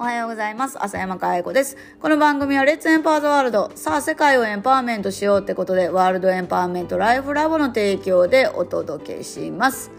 [0.00, 0.82] おはようございます。
[0.82, 1.76] 浅山かえ子です。
[2.00, 3.70] この番組はレッツエンパワーズワールド。
[3.74, 9.90] さあ、世界をエンパワーメントしようってことで、ワールドエンパワーメントライフラボの提供でお届けします。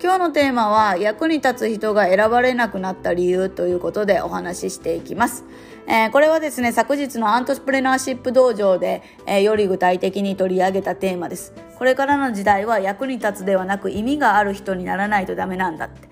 [0.00, 5.44] 今日のテーマは、役に立つ人が選ばれなくなった理由ということでお話ししていきます。
[5.88, 11.52] えー、これはですね、昨日のアントスプレナーシップ道場で、えー、より具体的に取り上げたテーマです。
[11.76, 16.07] これからの時代は役に立つではなく意味がある人にならないとダメなんだって。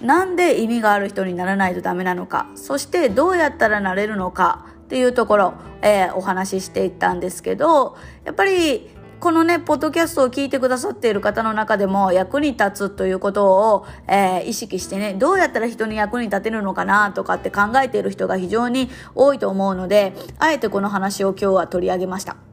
[0.00, 8.88] なんで意味がある人にならないとダメなのかそしてどうやったらなれるのかっていうところ、えー、お話ししていったんですけどやっぱり
[9.20, 22.47] このね、ポッドキャストを聞いてくださっている方の中でも役に立つということを、えー、意識してね、どうやったら人に役に立てるのかなとかって考えている人が非常に多いと思うので、あえてこの話を今日は取り上げました。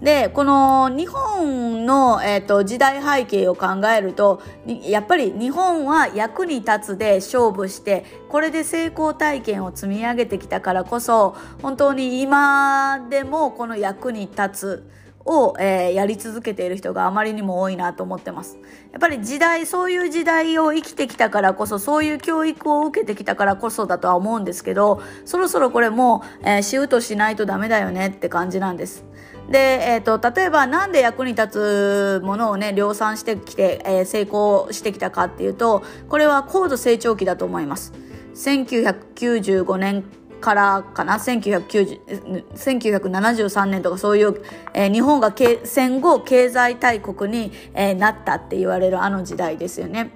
[0.00, 14.90] で、この日本の、えーと、時代背景を考えると、やっぱり日本は役に立つで勝負して、これで成功体験を積み上げてきたからこそ、本当に今でもこの役に立つ、
[15.26, 18.58] を、えー、やり続けている人があまりにも多いなと思ってます。
[18.92, 29.04] やっぱり時代、そういう時代を生きてきたからこそ、そういう教育を受けてきたからこそだとは思うんですけど、そろそろこれもう、えー、シフトしないとダメだよねって感じなんです。
[29.50, 37.92] で、えっ、ー、と、例えばなんで役に立つものをね、量産してきて、えー、成功してきたかっていうと、これは高度成長期だと思います。
[38.34, 40.04] 1995年
[40.40, 44.42] からかな？1973年とかそういう、
[44.74, 45.32] えー、日本が
[45.64, 50.10] 戦後経済大国に、えー、なったって言われるあの時代ですよね。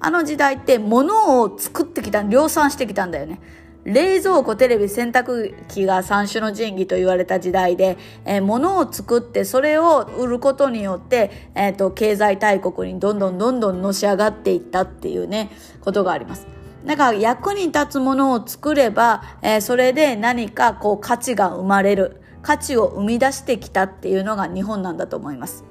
[0.00, 3.40] あの時代って物を作ってきた量産してきたんだよね。
[3.84, 15.50] 冷蔵庫、テレビ、洗濯機が三種の神器と言われた時代で、えー、物を作ってそれを売ることによって、え、ー、と、経済大国にどんどんどんどんのし上がっていったっていうね、
[15.82, 16.46] ことがあります。
[16.84, 22.20] なんか役に立つものを作れば、えー、それで何かこう価値が生まれる。
[22.44, 25.64] 価値を生み出してきたっていうのが日本なんだと思います。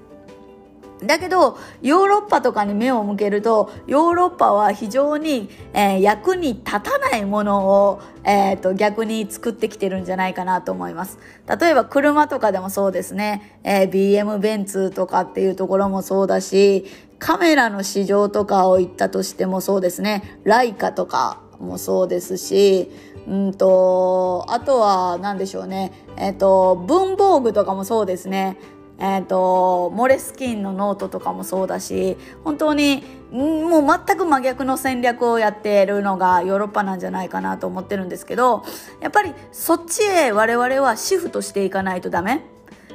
[1.07, 11.19] だけど、ヨーロッパとかに目を向けると、ヨーロッパは非常に、えー、役に立たないものを、えーと、逆に作ってきてるんじゃないかなと思います。
[11.59, 16.85] 例えば車とかでもそうですね、えー、BM ベンツとかっていうところもそうだし、
[17.19, 22.91] カメラの市場とかを言ったとしてもそうですね、ライカとかもそうですし、
[23.27, 28.57] うんと、あとは何でしょうね、えっ、ー、と、文房具とかもそうですね。
[28.99, 38.63] え、ー、と、モレスキンのノートとかもそうだし、本当に、もう全く真逆の戦略をやっているのがヨーロッパなんじゃないかなと思ってるんですけど、
[39.01, 42.45] やっぱりそっちへ我々はシフトしていかないとダメ。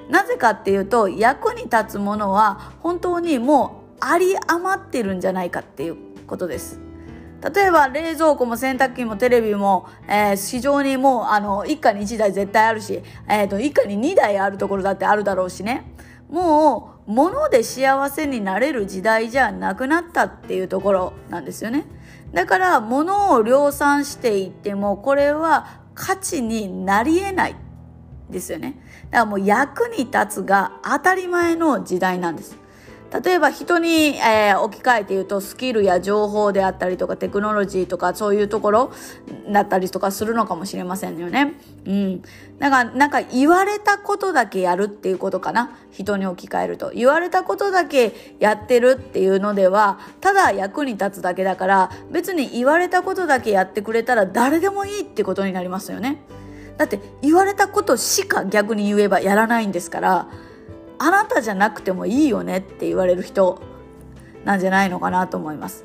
[0.09, 6.88] なぜかっていうと、役に立つものは本当にもうあり余ってるんじゃないかっていうことです。
[7.41, 15.85] 例えば冷蔵庫も洗濯機もテレビも、えー、市場にもうあの一家に一台絶対あるし、えーと、一家に二台あるところだってあるだろうしね。
[16.29, 21.87] もう物で幸せになれる時代じゃなくなったっていうところなんですよね。
[22.33, 27.57] だから物を量産していってもこれは価値になり得ない
[28.29, 28.79] ですよね。
[29.11, 32.59] だからもう役に立つが当たり前の時代なんです。
[33.11, 38.93] 例えば人に、えー、置き換えて言うとスキルや情報であったりとかテクノロジーとかそういうところ
[39.51, 41.55] だったりとかするのかもしれませんよね。
[41.87, 42.23] うん。
[42.59, 45.79] だからなんか言われたことだけやるっていうことかな。
[45.91, 46.91] 人に置き換えると。
[46.95, 56.19] 言われたことだけやってるっていうのではただ役に立つだけだから別に言われたことだけやってくれたら誰でもいいってことになりますよね。
[56.77, 60.29] だって言われたことしか逆に言えばやらないんですから。
[60.99, 63.61] あなたじゃなくてもいいよねって言われる人
[64.45, 65.85] なんじゃないのかなと思います。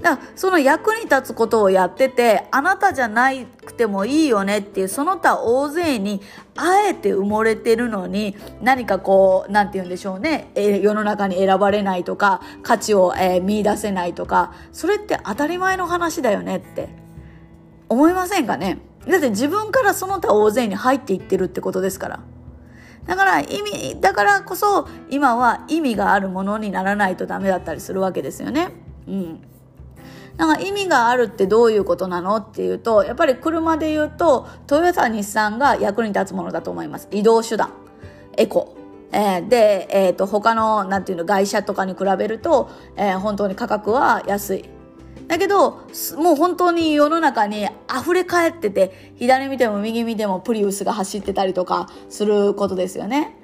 [0.00, 3.30] だからその役に立つことをやっててあなたじゃな
[3.64, 6.20] くてもいいよねっていうその他大勢に
[6.56, 16.88] あえて埋もれてるのに何かこう何て言うんでしょうね、え世の中に選ばれないとか価値を、えー、見出せないとかそれって当たり前の話だよねって
[17.88, 18.78] 思いませんかね？
[19.06, 22.20] だって自分からその他大勢に入っていってるってことですから。
[23.06, 28.68] だから意味、だからこそ今は意味があるものにならないとダメだったりするわけですよね。
[29.08, 29.40] うん。
[30.36, 37.08] だから意味があるってどういうことなのっていうと、やっぱり車で言うと、トヨタ、日産が役に立つものだと思います。
[37.10, 37.72] 移動手段。
[38.36, 38.76] エコ。
[39.12, 44.64] えー、で、えっ、ー、と、他の、なんていうの、会社とかに比べると、えー、本当に価格は安い。
[45.32, 45.80] だけど、
[46.18, 53.34] もう本当に世の中に溢れ返ってて、左見ても右見てもプリウスが走ってたりとかすることですよね。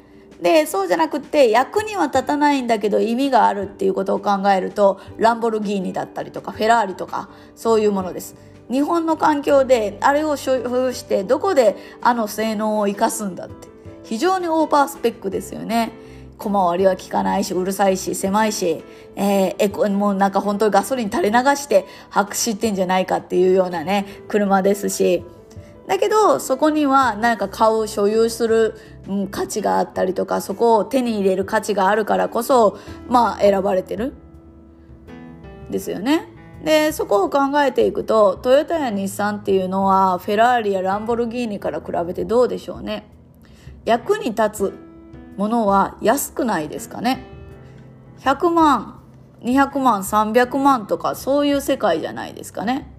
[0.42, 8.36] で、そうじゃなくて、役には立たないんだけど意味があるっていうことを考えると、ランボルギーニだったりとか、フェラーリとか、そういうものです。
[8.70, 13.68] 日本の環境であれを所有してどこであの性能を生かすんだって
[14.04, 15.90] 非常にオーバースペックですよね
[16.38, 18.82] 小回りは効かないしうるさいし狭いし、
[19.16, 25.24] えー、エコもうなんか本当にガソリン垂れ流して走ってんじゃないかっていうようなね車ですし。
[25.88, 28.74] だけどそこにはなんか買う所有する、
[29.08, 34.12] うん、価値があったりとかそこを手に入れる価値があるからこそまあ選ばれてる。
[35.70, 36.28] ですよね。
[36.62, 43.08] でそこを考えていくとトヨタや日産っていうのはフェラーリやランボルギーニから比べてどうでしょうね。
[43.84, 44.87] 役に立つ
[45.38, 47.24] ものは安くないですかね
[48.20, 49.00] 100万
[49.40, 52.92] 200万300万とかそういう世界じゃないですかね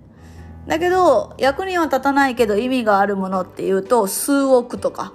[0.66, 5.14] だけど役には立たないけど意味があるものっていうと数億とか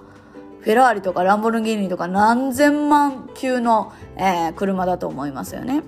[0.61, 5.83] フェラーリとかランボルギーニとか何千万級の、えー、車だと思いますよね。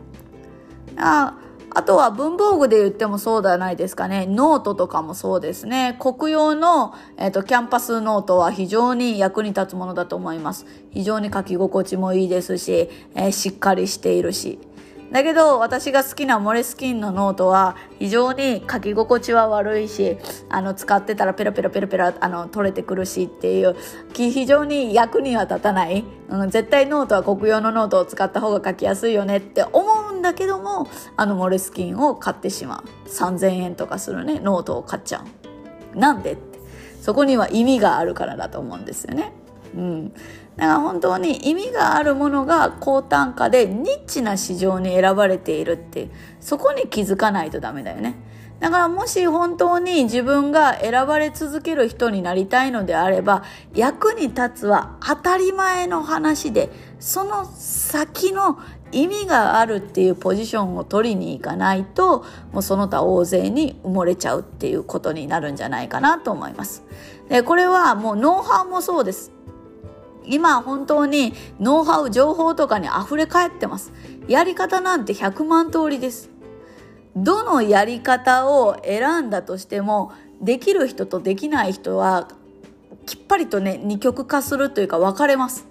[0.99, 1.35] あ
[1.77, 4.25] あとは文房具で言ってもそうではないですかね。
[4.25, 5.99] ノートとかもそうですね。
[6.01, 10.65] 国用の、えーと、キャンパスノートは非常に役に立つものだと思います。
[10.91, 14.59] 非常に書き心地もいいですし、えー、しっかりしているし。
[15.13, 20.17] だけど私が好きなモレスキンのノートは非常に書き心地は悪いし
[20.49, 23.77] あの使ってたらペラペラペラペラあの取れてくるしっていう
[24.13, 33.09] 非常に役には立たない、うん、絶対ノートは国用のノートを使った方が書きやすいよねって思うだけどもあのモレスキンを買ってしまう。
[33.09, 34.41] 3000円とかするね。
[34.41, 35.25] ノートを買っちゃ
[35.95, 35.99] う。
[35.99, 36.59] なんでって。
[37.01, 39.33] そこには意味があるからだと思うんですよね。
[39.77, 40.23] うん、だか
[40.57, 46.09] ら本当に意味があるものが高単価でニッチな市場に選ばれているって
[46.41, 48.17] そこに気づかないとダメだよね。
[48.59, 53.45] だからもし本当に自分が選ばれ続ける人になりたいのであれば
[53.75, 58.59] 役に立つは当たり前の話でその先の
[58.93, 66.85] 意味があるっていうポジションを取りに行かないともうその他大勢に埋もれちゃうっていうことになるんじゃないかなと思います。
[67.29, 69.37] でこれはもうノウハウもそうです。
[70.27, 73.93] 今本当にノウハウ情報とかに溢れ返ってます
[74.29, 76.31] やり方なんて100万通りです
[77.15, 82.29] どのやり方を選んだとしてもできる人とできない人は
[83.07, 85.67] きっぱりとね二極化するというか分かれます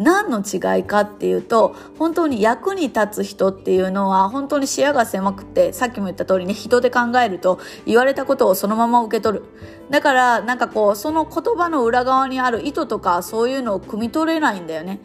[0.00, 9.44] 何の違いかっていうと本当に役に立つ人っていうのは本当に視野が狭くてさっきも言った通りね人で考えると言われたことをそのまま受け取る。
[9.90, 15.00] だからなんかこうその言葉の裏側にある意図とかそういうのを汲み取れないんだよね。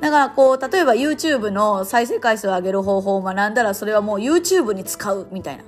[0.00, 5.64] だからこう例えば YouTube の再生回数を上げる方法を学んだらそれはもう YouTube に使うみたいな。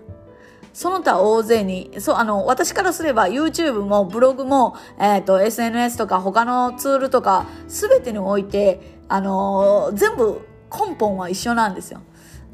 [0.76, 12.02] その他大勢に、そう、あの、私からすれば YouTube もブログも、えっ、ー、と、SNS とか他のツールとか、すべてにおいて、あのー、全部根本は一緒なんですよ。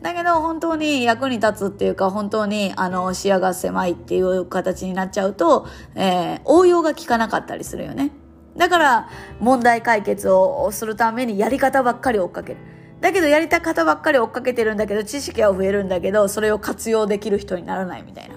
[0.03, 8.11] だけど本当に役に立つっていうか本当にあの視野が狭いっていう形になっちゃうと、えー、応用が効かなかったりするよね。
[8.57, 9.09] だから
[9.41, 12.59] 問題解決をするためにやり方ばっかり追っかける。
[13.03, 18.37] だけどやりた方ばっかり追っかけてるんだけど知識は増えるんだけどそれを活用できる人にならないみたいな。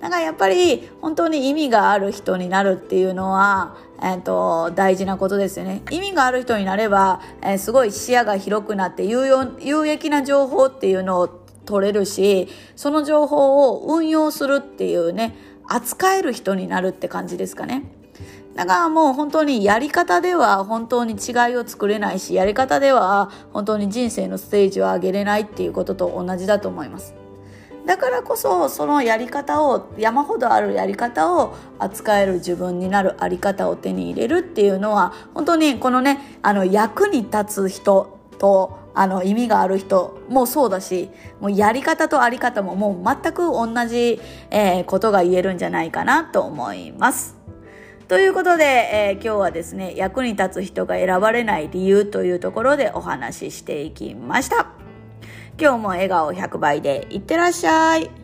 [0.00, 5.82] だからやっぱり本当に意味がある人になるっていうのは、えーと、大事なことですよね。
[5.90, 11.28] 意味がある人になれば、えー、すごい視野が広くなって有用有益な情報っていうのを
[11.66, 15.36] 取れるしその情報を運用するっていうね
[15.68, 17.84] 扱える人になるって感じですかね。
[18.54, 27.14] だからもう本当にやり方では本当に違いを作れないし、やり方では本当に人生のステージを上げれないっていうことと同じだと思います。
[27.86, 47.41] だからこそそのやり方を山ほどあるやり方を扱える自分になるあり方を手に入れるっていうのは本当にこのねあの役に立つ人とあの意味がある人もそうだしもうやり方とあり方ももう全く同じ、えー、ことが言えるんじゃないかなと思います。
[48.12, 54.74] ということで、えー、今日はですね、役に立つ人が選ばれない理由というところでお話ししていきました。
[55.58, 58.21] 今日も笑顔100倍でいってらっしゃい。